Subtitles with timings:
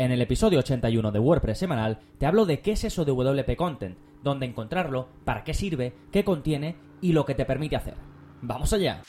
[0.00, 3.54] En el episodio 81 de WordPress semanal te hablo de qué es eso de WP
[3.54, 7.96] Content, dónde encontrarlo, para qué sirve, qué contiene y lo que te permite hacer.
[8.40, 9.02] ¡Vamos allá!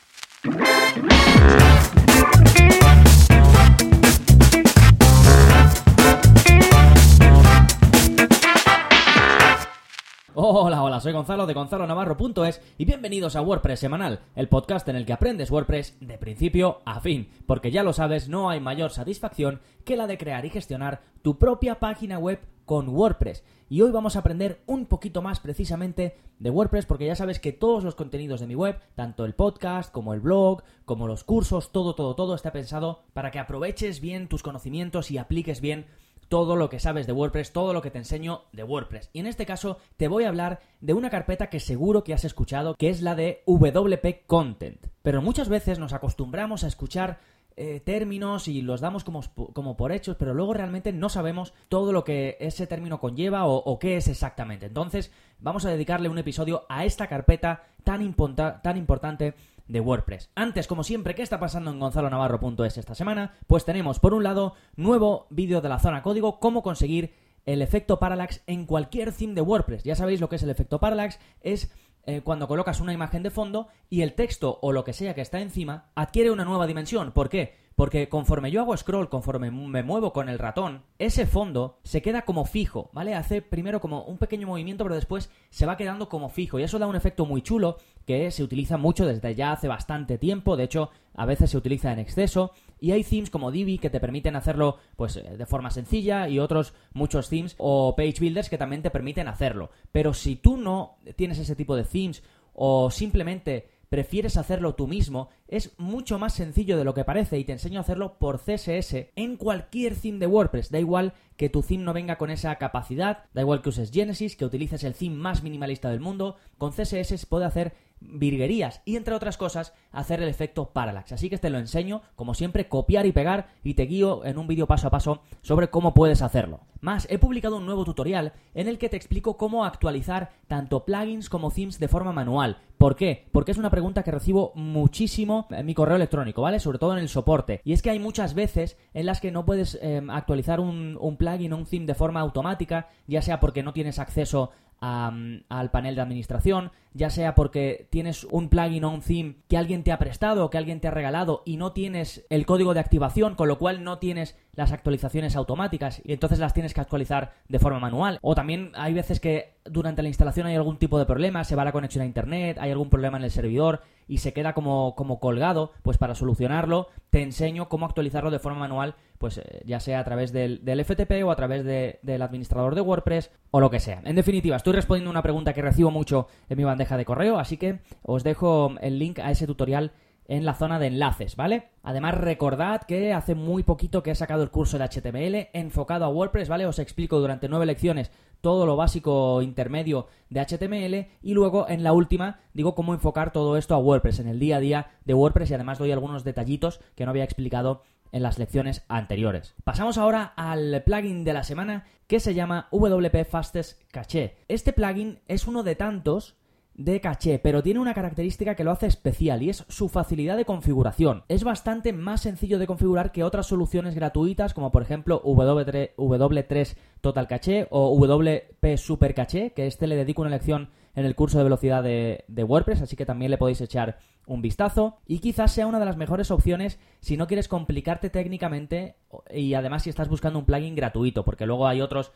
[10.44, 15.06] Hola, hola, soy Gonzalo de gonzalonavarro.es y bienvenidos a WordPress Semanal, el podcast en el
[15.06, 19.62] que aprendes WordPress de principio a fin, porque ya lo sabes, no hay mayor satisfacción
[19.86, 23.44] que la de crear y gestionar tu propia página web con WordPress.
[23.70, 27.54] Y hoy vamos a aprender un poquito más precisamente de WordPress porque ya sabes que
[27.54, 31.72] todos los contenidos de mi web, tanto el podcast como el blog, como los cursos,
[31.72, 35.86] todo, todo, todo está pensado para que aproveches bien tus conocimientos y apliques bien
[36.32, 39.10] todo lo que sabes de WordPress, todo lo que te enseño de WordPress.
[39.12, 42.24] Y en este caso te voy a hablar de una carpeta que seguro que has
[42.24, 44.88] escuchado, que es la de WP Content.
[45.04, 47.20] Pero muchas veces nos acostumbramos a escuchar
[47.58, 49.22] eh, términos y los damos como,
[49.52, 53.78] como, por hechos, pero luego realmente no sabemos todo lo que ese término conlleva o,
[53.78, 54.68] qué es exactamente.
[54.68, 58.16] Entonces vamos a dedicarle un episodio a esta carpeta tan,
[58.64, 59.34] tan importante
[59.72, 60.30] de WordPress.
[60.36, 63.38] Antes, como siempre, ¿qué está pasando en gonzalonavarro.es esta semana?
[63.48, 67.14] Pues tenemos, por un lado, nuevo vídeo de la zona código, cómo conseguir
[67.46, 69.84] el efecto parallax en cualquier theme de WordPress.
[69.84, 71.72] Ya sabéis lo que es el efecto parallax, es
[72.06, 75.22] eh, cuando colocas una imagen de fondo y el texto o lo que sea que
[75.22, 77.14] está encima adquiere una nueva dimensión.
[77.14, 77.56] ¿Por qué?
[77.76, 82.24] Porque conforme yo hago scroll, conforme me muevo con el ratón, ese fondo se queda
[82.24, 83.16] como fijo, ¿vale?
[83.16, 86.60] Hace primero como un pequeño movimiento, pero después se va quedando como fijo.
[86.60, 90.18] Y eso da un efecto muy chulo que se utiliza mucho desde ya hace bastante
[90.18, 90.58] tiempo.
[90.58, 92.52] De hecho, a veces se utiliza en exceso.
[92.80, 96.40] Y hay themes como Divi que te permiten hacerlo pues eh, de forma sencilla y
[96.40, 99.70] otros muchos themes o page builders que también te permiten hacerlo.
[99.92, 102.24] Pero si tú no tienes ese tipo de themes
[102.54, 107.44] o simplemente prefieres hacerlo tú mismo, es mucho más sencillo de lo que parece y
[107.44, 110.72] te enseño a hacerlo por CSS en cualquier theme de WordPress.
[110.72, 114.38] Da igual que tu theme no venga con esa capacidad, da igual que uses Genesis,
[114.38, 118.96] que utilices el theme más minimalista del mundo, con CSS se puede hacer virguerías y
[118.96, 121.12] entre otras cosas hacer el efecto parallax.
[121.12, 124.48] Así que te lo enseño, como siempre, copiar y pegar y te guío en un
[124.48, 126.62] vídeo paso a paso sobre cómo puedes hacerlo.
[126.82, 131.30] Más, he publicado un nuevo tutorial en el que te explico cómo actualizar tanto plugins
[131.30, 132.58] como themes de forma manual.
[132.80, 133.28] ¿Por qué?
[133.32, 136.60] Porque es una pregunta que recibo muchísimo en mi correo electrónico, ¿vale?
[136.60, 137.62] Sobre todo en el soporte.
[137.64, 141.18] Y es que hay muchas veces en las que no puedes em, actualizar un, un
[141.18, 144.50] plugin o un theme de forma automática, ya sea porque no tienes acceso
[144.82, 149.84] al panel de administración, ya sea porque tienes un plugin o un theme que alguien
[149.84, 152.80] te ha prestado o que alguien te ha regalado y no tienes el código de
[152.80, 157.34] activación, con lo cual no tienes las actualizaciones automáticas y entonces las tienes que actualizar
[157.48, 158.20] de forma manual.
[158.22, 161.64] O también hay veces que durante la instalación hay algún tipo de problema, se va
[161.64, 165.20] la conexión a internet, hay algún problema en el servidor y se queda como, como
[165.20, 170.00] colgado, pues para solucionarlo te enseño cómo actualizarlo de forma manual, pues eh, ya sea
[170.00, 174.02] a través del, FTP o a través del administrador de WordPress o lo que sea.
[174.06, 177.58] En definitiva, estoy respondiendo una pregunta que recibo mucho en mi bandeja de correo, así
[177.58, 179.92] que os dejo el link a ese tutorial
[180.28, 181.70] en la zona de enlaces, ¿vale?
[181.84, 186.10] Además, recordad que hace muy poquito que he sacado el curso de HTML enfocado a
[186.10, 186.66] WordPress, ¿vale?
[186.66, 191.94] Os explico durante nueve lecciones todo lo básico intermedio de HTML y luego en la
[191.94, 195.52] última digo cómo enfocar todo esto a WordPress en el día a día de WordPress
[195.52, 199.54] y además doy algunos detallitos que no había explicado en las lecciones anteriores.
[199.64, 204.38] Pasamos ahora al plugin de la semana que se llama WP Fastest Cache.
[204.48, 206.36] Este plugin es uno de tantos
[206.74, 210.46] de caché, pero tiene una característica que lo hace especial y es su facilidad de
[210.46, 211.24] configuración.
[211.28, 217.28] Es bastante más sencillo de configurar que otras soluciones gratuitas como por ejemplo W3, Total
[217.28, 221.46] Caché o WP Super Caché, que este le dedico una lección en el curso de
[221.46, 224.98] velocidad de, de, WordPress, así que también le podéis echar un vistazo.
[225.08, 228.96] Y quizás sea una de las mejores opciones si no quieres complicarte técnicamente
[229.32, 232.12] y además si estás buscando un plugin gratuito, porque luego hay otros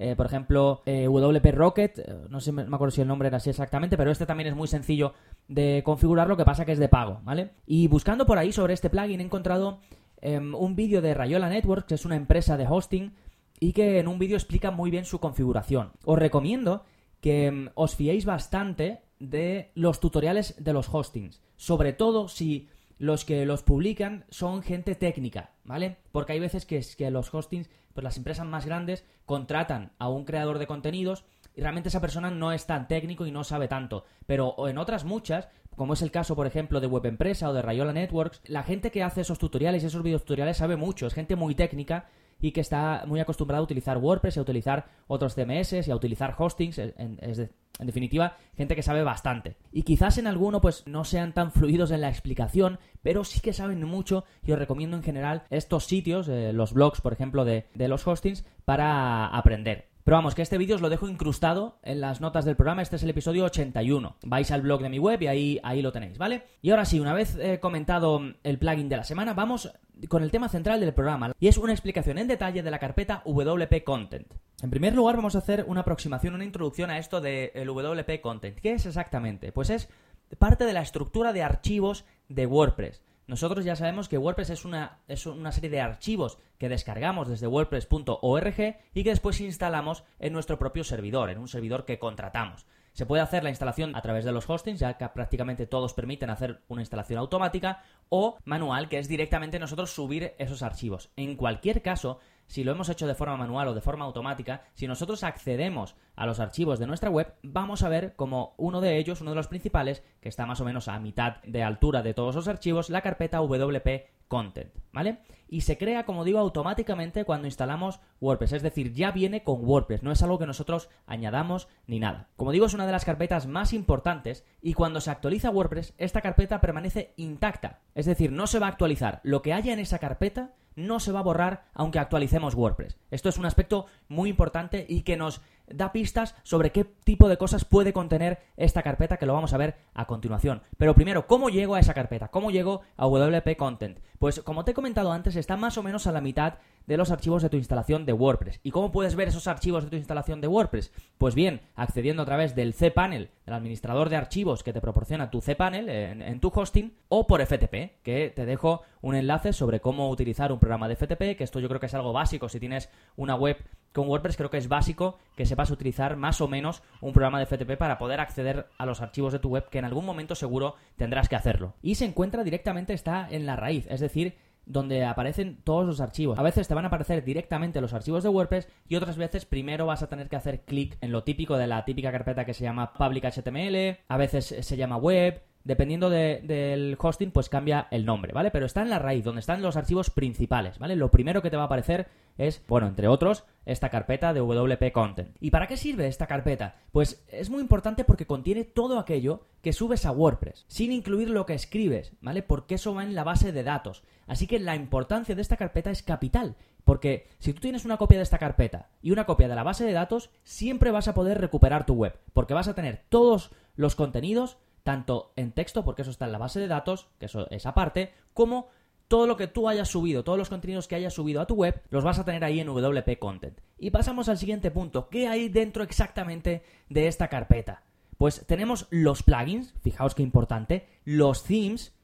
[0.00, 3.38] eh, por ejemplo, eh, WP Rocket, eh, no sé, me acuerdo si el nombre era
[3.38, 5.12] así exactamente, pero este también es muy sencillo
[5.48, 7.50] de configurar, lo que pasa que es de pago, ¿vale?
[7.66, 9.80] Y buscando por ahí sobre este plugin he encontrado
[10.20, 13.12] em, un vídeo de Rayola Networks, que es una empresa de hosting,
[13.58, 15.90] y que en un vídeo explica muy bien su configuración.
[16.04, 16.84] Os recomiendo
[17.20, 22.68] que em, os fiéis bastante de los tutoriales de los hostings, sobre todo si
[22.98, 25.98] los que los publican son gente técnica, ¿vale?
[26.12, 30.24] Porque hay veces que, que los hostings pues las empresas más grandes contratan a un
[30.24, 31.24] creador de contenidos
[31.56, 34.04] y realmente esa persona no es tan técnico y no sabe tanto.
[34.26, 37.62] Pero en otras muchas, como es el caso, por ejemplo, de Web Empresa o de
[37.62, 41.34] Rayola Networks, la gente que hace esos tutoriales y esos videotutoriales sabe mucho, es gente
[41.34, 42.06] muy técnica
[42.40, 45.96] y que está muy acostumbrado a utilizar WordPress y a utilizar otros CMS y a
[45.96, 47.50] utilizar hostings, en,
[47.80, 49.56] definitiva, gente que sabe bastante.
[49.72, 53.52] Y quizás en alguno pues no sean tan fluidos en la explicación, pero sí que
[53.52, 57.66] saben mucho y os recomiendo en general estos sitios, eh, los blogs por ejemplo de,
[57.74, 59.88] de los hostings, para aprender.
[60.08, 62.80] Pero vamos, que este vídeo os lo dejo incrustado en las notas del programa.
[62.80, 64.16] Este es el episodio 81.
[64.22, 66.44] Vais al blog de mi web y ahí, ahí lo tenéis, ¿vale?
[66.62, 69.70] Y ahora sí, una vez comentado el plugin de la semana, vamos
[70.08, 71.32] con el tema central del programa.
[71.38, 74.32] Y es una explicación en detalle de la carpeta WP Content.
[74.62, 78.58] En primer lugar, vamos a hacer una aproximación, una introducción a esto del WP Content.
[78.60, 79.52] ¿Qué es exactamente?
[79.52, 79.90] Pues es
[80.38, 83.02] parte de la estructura de archivos de WordPress.
[83.28, 87.46] Nosotros ya sabemos que WordPress es una, es una serie de archivos que descargamos desde
[87.46, 92.64] wordpress.org y que después instalamos en nuestro propio servidor, en un servidor que contratamos.
[92.94, 96.30] Se puede hacer la instalación a través de los hostings, ya que prácticamente todos permiten
[96.30, 101.10] hacer una instalación automática, o manual, que es directamente nosotros subir esos archivos.
[101.14, 104.88] En cualquier caso, si lo hemos hecho de forma manual o de forma automática, si
[104.88, 109.20] nosotros accedemos a los archivos de nuestra web, vamos a ver como uno de ellos,
[109.20, 112.34] uno de los principales, que está más o menos a mitad de altura de todos
[112.34, 115.20] los archivos, la carpeta WP Content, ¿vale?
[115.48, 120.02] Y se crea, como digo, automáticamente cuando instalamos WordPress, es decir, ya viene con WordPress,
[120.02, 122.28] no es algo que nosotros añadamos ni nada.
[122.36, 126.20] Como digo, es una de las carpetas más importantes y cuando se actualiza WordPress, esta
[126.20, 129.20] carpeta permanece intacta, es decir, no se va a actualizar.
[129.22, 132.96] Lo que haya en esa carpeta no se va a borrar aunque actualicemos WordPress.
[133.10, 135.40] Esto es un aspecto muy importante y que nos
[135.72, 139.58] da pistas sobre qué tipo de cosas puede contener esta carpeta que lo vamos a
[139.58, 140.62] ver a continuación.
[140.76, 142.28] Pero primero, ¿cómo llego a esa carpeta?
[142.28, 143.98] ¿Cómo llego a WP Content?
[144.18, 146.54] Pues como te he comentado antes, está más o menos a la mitad
[146.86, 148.60] de los archivos de tu instalación de WordPress.
[148.62, 150.90] ¿Y cómo puedes ver esos archivos de tu instalación de WordPress?
[151.18, 155.40] Pues bien, accediendo a través del cPanel, del administrador de archivos que te proporciona tu
[155.40, 160.10] cPanel en, en tu hosting, o por FTP, que te dejo un enlace sobre cómo
[160.10, 162.88] utilizar un programa de FTP, que esto yo creo que es algo básico si tienes
[163.16, 163.58] una web
[163.92, 167.46] con WordPress creo que es básico que sepas utilizar más o menos un programa de
[167.46, 170.76] FTP para poder acceder a los archivos de tu web que en algún momento seguro
[170.96, 171.74] tendrás que hacerlo.
[171.82, 176.38] Y se encuentra directamente, está en la raíz, es decir, donde aparecen todos los archivos.
[176.38, 179.84] A veces te van a aparecer directamente los archivos de WordPress y otras veces primero
[179.84, 182.62] vas a tener que hacer clic en lo típico de la típica carpeta que se
[182.62, 188.32] llama public HTML, a veces se llama web, dependiendo del hosting, pues cambia el nombre,
[188.32, 188.50] ¿vale?
[188.50, 190.96] Pero está en la raíz, donde están los archivos principales, ¿vale?
[190.96, 194.92] Lo primero que te va a aparecer es, bueno, entre otros, esta carpeta de WP
[194.92, 195.36] Content.
[195.40, 196.76] ¿Y para qué sirve esta carpeta?
[196.90, 201.44] Pues es muy importante porque contiene todo aquello que subes a WordPress, sin incluir lo
[201.44, 202.42] que escribes, ¿vale?
[202.42, 204.04] Porque eso va en la base de datos.
[204.26, 208.16] Así que la importancia de esta carpeta es capital, porque si tú tienes una copia
[208.16, 211.38] de esta carpeta y una copia de la base de datos, siempre vas a poder
[211.38, 216.10] recuperar tu web, porque vas a tener todos los contenidos tanto en texto, porque eso
[216.10, 218.68] está en la base de datos, que eso es aparte, como
[219.08, 221.82] todo lo que tú hayas subido, todos los contenidos que hayas subido a tu web,
[221.90, 223.58] los vas a tener ahí en WP Content.
[223.78, 225.08] Y pasamos al siguiente punto.
[225.08, 227.82] ¿Qué hay dentro exactamente de esta carpeta?
[228.18, 231.94] Pues tenemos los plugins, fijaos qué importante, los themes,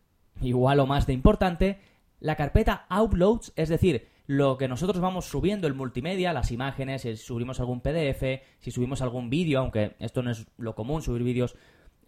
[0.41, 1.81] igual o más de importante,
[2.21, 7.17] la carpeta uploads, es decir, lo que nosotros vamos subiendo, el multimedia, las imágenes, si
[7.17, 11.57] subimos algún PDF, si subimos algún vídeo, aunque esto no es lo común, subir vídeos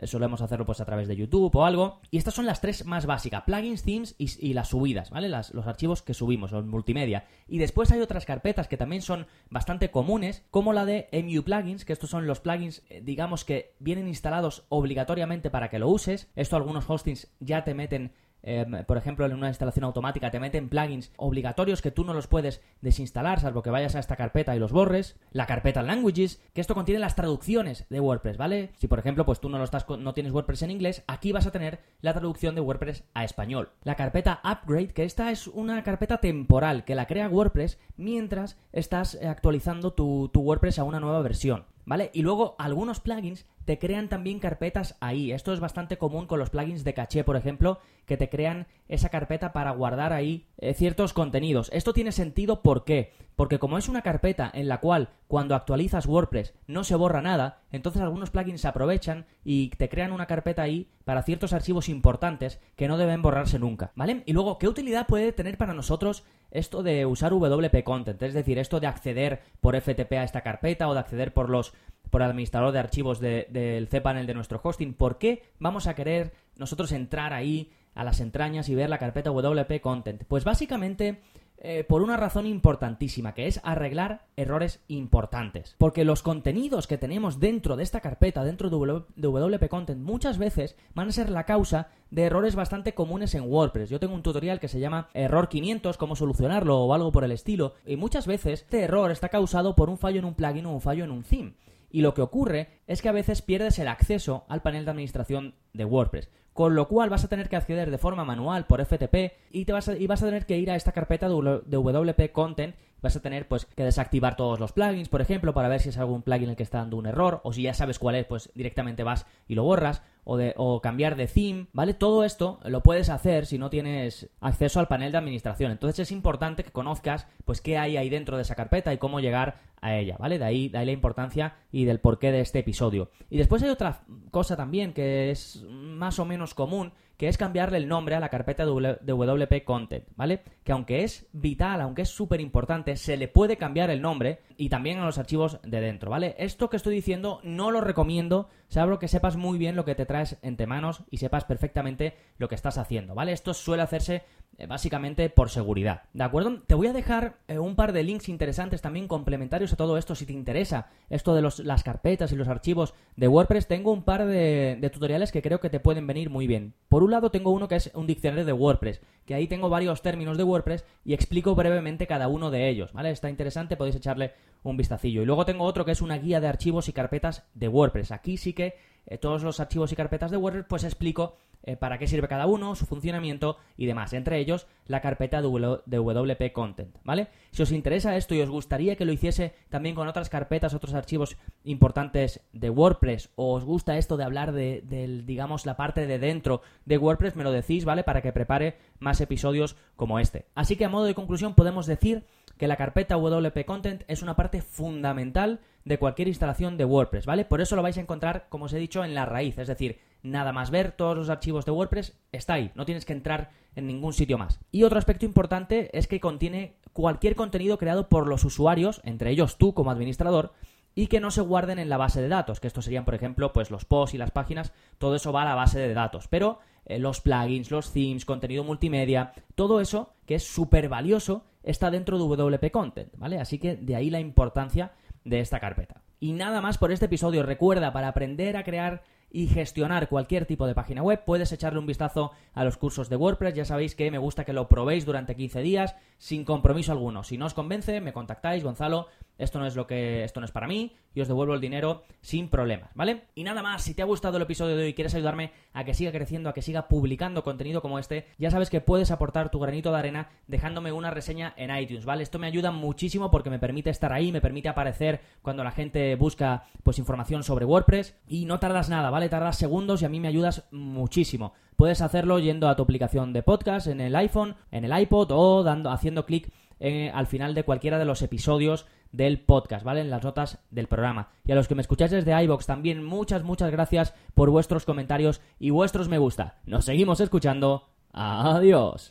[0.05, 2.01] solemos hacerlo pues a través de YouTube o algo.
[2.11, 5.29] Y estas son las tres más básicas, plugins, themes y, las subidas, ¿vale?
[5.29, 7.27] Las, los archivos que subimos, o multimedia.
[7.49, 11.85] Y después hay otras carpetas que también son bastante comunes, como la de MU Plugins,
[11.85, 16.31] que estos son los plugins, eh, digamos que vienen instalados obligatoriamente para que lo uses.
[16.37, 18.13] Esto algunos hostings ya te meten
[18.47, 22.29] Em, por ejemplo, en una instalación automática te meten plugins obligatorios que tú no los
[22.29, 25.17] puedes desinstalar, salvo que vayas a esta carpeta y los borres.
[25.33, 28.71] La carpeta Languages, que esto contiene las traducciones de WordPress, ¿vale?
[28.77, 31.49] Si por ejemplo, pues tú no lo estás no tienes WordPress en inglés, aquí vas
[31.49, 33.73] a tener la traducción de WordPress a español.
[33.83, 39.17] La carpeta Upgrade, que esta es una carpeta temporal que la crea WordPress mientras estás
[39.17, 41.65] eh, actualizando tu WordPress a una nueva versión.
[41.85, 42.11] ¿Vale?
[42.13, 45.33] Y luego algunos plugins te crean también carpetas ahí.
[45.33, 49.09] Esto es bastante común con los plugins de caché, por ejemplo, que te crean esa
[49.09, 51.69] carpeta para guardar ahí eh, ciertos contenidos.
[51.73, 53.13] Esto tiene sentido ¿por qué?
[53.35, 57.61] Porque como es una carpeta en la cual cuando actualizas WordPress no se borra nada,
[57.73, 62.61] entonces algunos plugins se aprovechan y te crean una carpeta ahí para ciertos archivos importantes
[62.77, 64.23] que no deben borrarse nunca, ¿vale?
[64.27, 66.25] Y luego, ¿qué utilidad puede tener para nosotros
[66.59, 68.23] esto de usar WP Content?
[68.23, 71.73] Es decir, esto de acceder por FTP a esta carpeta o de acceder por los
[72.11, 74.95] por el administrador de archivos del cPanel de nuestro hosting.
[74.95, 79.31] ¿Por qué vamos a querer nosotros entrar ahí a las entrañas y ver la carpeta
[79.31, 80.23] WP Content?
[80.25, 81.21] Pues básicamente
[81.59, 85.75] eh, por una razón importantísima, que es arreglar errores importantes.
[85.79, 88.77] Porque los contenidos que tenemos dentro de esta carpeta, dentro de
[89.17, 93.91] WP Content, muchas veces van a ser la causa de errores bastante comunes en WordPress.
[93.91, 97.33] Yo tengo un tutorial que se llama Error 500, cómo solucionarlo o algo por el
[97.33, 100.73] estilo, y muchas veces este error está causado por un fallo en un plugin o
[100.73, 101.55] un fallo en un theme.
[101.91, 105.55] Y lo que ocurre es que a veces pierdes el acceso al panel de administración
[105.73, 109.35] de WordPress con lo cual vas a tener que acceder de forma manual por FTP
[109.53, 112.33] y, te vas, a, y vas a tener que ir a esta carpeta de WP
[112.33, 112.75] Content.
[113.03, 115.99] Vas a tener pues que desactivar todos los plugins, por ejemplo, para ver si es
[115.99, 118.51] algún plugin el que está dando un error, o si ya sabes cuál es, pues
[118.55, 121.95] directamente vas y lo borras, o, de, cambiar de theme, ¿vale?
[121.95, 125.71] Todo esto lo puedes hacer si no tienes acceso al panel de administración.
[125.71, 129.21] Entonces es importante que conozcas pues qué hay ahí dentro de esa carpeta y cómo
[129.21, 130.39] llegar a ella, ¿vale?
[130.39, 133.11] De ahí, de ahí la importancia y del porqué de este episodio.
[133.31, 134.03] Y después hay otra
[134.33, 138.29] cosa también que es más o menos común, que es cambiarle el nombre a la
[138.29, 140.43] carpeta de WP Content, ¿vale?
[140.65, 144.69] Que aunque es vital, aunque es súper importante, se le puede cambiar el nombre y
[144.69, 146.35] también a los archivos de dentro, ¿vale?
[146.39, 150.07] Esto que estoy diciendo no lo recomiendo, salvo que sepas muy bien lo que te
[150.17, 153.33] traes entre manos y sepas perfectamente lo que estás haciendo, ¿vale?
[153.33, 154.23] Esto suele hacerse
[154.59, 156.63] eh, básicamente por seguridad, ¿de acuerdo?
[156.67, 160.15] Te voy a dejar eh, un par de links interesantes también complementarios a todo esto
[160.15, 163.67] si te interesa esto de las carpetas y los archivos de WordPress.
[163.67, 166.73] Tengo un par de, de tutoriales que creo que te pueden venir muy bien.
[166.89, 170.01] Por un lado tengo uno que es un diccionario de WordPress, que ahí tengo varios
[170.01, 173.11] términos de WordPress y explico brevemente cada uno de ellos, ¿vale?
[173.11, 174.33] Está interesante, podéis echarle
[174.63, 175.23] un vistacillo.
[175.23, 178.13] Y luego tengo otro que es una guía de archivos y carpetas de WordPress.
[178.13, 178.75] Aquí sí que
[179.07, 181.37] eh, todos los archivos y carpetas de WordPress pues explico
[181.67, 184.13] eh, para qué sirve cada uno, su funcionamiento y demás.
[184.13, 187.27] Entre ellos, la carpeta de WP Content, ¿vale?
[187.51, 190.95] Si os interesa esto y os gustaría que lo hiciese también con otras carpetas, otros
[190.95, 194.83] archivos importantes de WordPress, o os gusta esto de hablar de,
[195.27, 198.05] digamos, la parte de dentro de WordPress, me lo decís, ¿vale?
[198.05, 200.47] Para que prepare más episodios como este.
[200.55, 202.25] Así que a modo de conclusión podemos decir
[202.59, 207.45] que la carpeta WP Content es una parte fundamental de cualquier instalación de WordPress, ¿vale?
[207.45, 210.01] Por eso lo vais a encontrar, como os he dicho, en la raíz, es decir,
[210.23, 213.87] nada más ver todos los archivos de WordPress, está ahí, no tienes que entrar en
[213.87, 214.59] ningún sitio más.
[214.73, 219.59] Y otro aspecto importante es que contiene cualquier contenido creado por los usuarios, entre ellos
[219.59, 220.53] tú como administrador,
[220.95, 223.53] y que no se guarden en la base de datos, que estos serían, por ejemplo,
[223.53, 226.59] pues los posts y las páginas, todo eso va a la base de datos, pero
[226.87, 232.17] eh, los plugins, los themes, contenido multimedia, todo eso que es súper valioso está dentro
[232.17, 233.39] de WP Content, ¿vale?
[233.39, 234.93] Así que de ahí la importancia
[235.25, 236.01] de esta carpeta.
[236.19, 237.43] Y nada más por este episodio.
[237.43, 241.87] Recuerda, para aprender a crear y gestionar cualquier tipo de página web, puedes echarle un
[241.87, 243.55] vistazo a los cursos de WordPress.
[243.55, 247.25] Ya sabéis que me gusta que lo probéis durante 15 días sin compromiso alguno.
[247.25, 250.53] Si no os convence, me contactáis, Gonzalo, esto no es lo que esto no es
[250.53, 253.23] para mí y os devuelvo el dinero sin problemas, ¿vale?
[253.35, 255.85] Y nada más, si te ha gustado el episodio de hoy y quieres ayudarme a
[255.85, 259.51] que siga creciendo, a que siga publicando contenido como este, ya sabes que puedes aportar
[259.51, 262.23] tu granito de arena dejándome una reseña en iTunes, ¿vale?
[262.23, 266.15] Esto me ayuda muchísimo porque me permite estar ahí, me permite aparecer cuando la gente
[266.17, 269.29] busca pues información sobre WordPress y no tardas nada, ¿vale?
[269.29, 271.53] Tardas segundos y a mí me ayudas muchísimo.
[271.77, 275.63] Puedes hacerlo yendo a tu aplicación de podcast en el iPhone, en el iPod o
[275.63, 276.51] dando haciendo clic
[276.81, 280.01] eh, al final de cualquiera de los episodios del podcast, ¿vale?
[280.01, 281.31] En las notas del programa.
[281.45, 285.41] Y a los que me escucháis desde iBox también muchas, muchas gracias por vuestros comentarios
[285.59, 286.57] y vuestros me gusta.
[286.67, 287.89] Nos seguimos escuchando.
[288.13, 289.11] Adiós.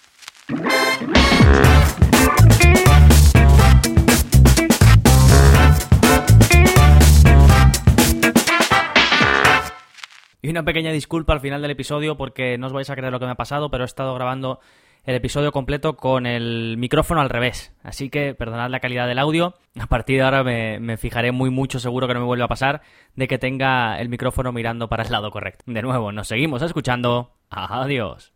[10.45, 13.19] Y una pequeña disculpa al final del episodio porque no os vais a creer lo
[13.19, 14.59] que me ha pasado, pero he estado grabando
[15.05, 17.73] el episodio completo con el micrófono al revés.
[17.83, 19.55] Así que perdonad la calidad del audio.
[19.79, 22.81] A partir de ahora me, fijaré muy mucho, seguro que no me vuelve a pasar,
[23.15, 25.63] de que tenga el micrófono mirando para el lado correcto.
[25.67, 27.31] De nuevo, nos seguimos escuchando.
[27.49, 28.33] Adiós.